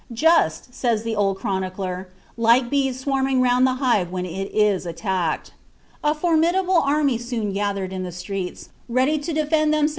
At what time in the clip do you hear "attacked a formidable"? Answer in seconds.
4.87-6.79